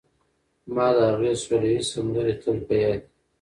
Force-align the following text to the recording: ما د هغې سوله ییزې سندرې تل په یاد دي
ما 0.73 0.87
د 0.95 0.97
هغې 1.11 1.33
سوله 1.43 1.67
ییزې 1.73 1.89
سندرې 1.91 2.33
تل 2.41 2.57
په 2.67 2.73
یاد 2.81 2.99
دي 3.07 3.09